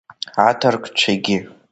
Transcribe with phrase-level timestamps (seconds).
[0.47, 1.37] Аҭырқәцәагьы.